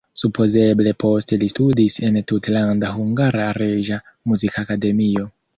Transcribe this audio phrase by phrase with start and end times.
[0.19, 5.33] Supozeble poste li studis en Tutlanda Hungara Reĝa Muzikakademio.